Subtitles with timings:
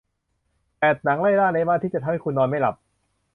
[0.79, 2.75] แปด หนังไล่ล่าในบ้านที่จะทำให้คุณนอนไม่หลับ